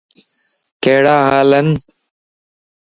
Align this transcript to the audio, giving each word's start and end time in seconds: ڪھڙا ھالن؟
ڪھڙا 0.83 1.15
ھالن؟ 1.29 1.67